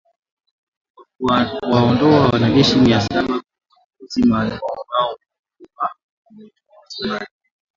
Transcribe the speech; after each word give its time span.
wa 1.19 1.45
kuwaondoa 1.45 2.29
wanajeshi 2.31 2.75
mia 2.75 3.01
saba 3.01 3.33
wa 3.33 3.41
kikosi 3.89 4.23
maalum 4.25 4.59
ambao 4.81 5.09
walikuwa 5.59 5.89
wametumwa 6.29 6.85
Somalia 6.87 7.27